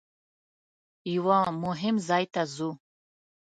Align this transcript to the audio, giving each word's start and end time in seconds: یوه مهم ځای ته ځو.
یوه 1.15 1.39
مهم 1.63 1.95
ځای 2.07 2.23
ته 2.33 2.41
ځو. 2.55 2.69